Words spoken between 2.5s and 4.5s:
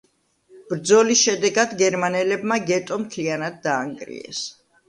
გეტო მთლიანად დაანგრიეს.